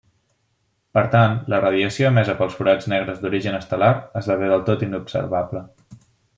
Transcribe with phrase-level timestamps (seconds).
[0.97, 3.93] Per tant, la radiació emesa pels forats negres d'origen estel·lar
[4.23, 5.67] esdevé del tot inobservable.